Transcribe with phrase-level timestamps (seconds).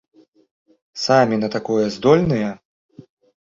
[1.01, 2.49] Самі на такое здольныя?